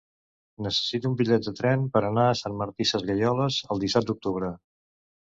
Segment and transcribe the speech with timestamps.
[0.67, 4.55] Necessito un bitllet de tren per anar a Sant Martí Sesgueioles el disset d'octubre.